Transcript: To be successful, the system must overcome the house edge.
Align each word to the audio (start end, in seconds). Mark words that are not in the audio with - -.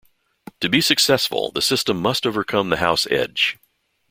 To 0.61 0.67
be 0.67 0.81
successful, 0.81 1.51
the 1.51 1.61
system 1.61 1.97
must 2.01 2.25
overcome 2.25 2.69
the 2.69 2.77
house 2.77 3.05
edge. 3.11 3.59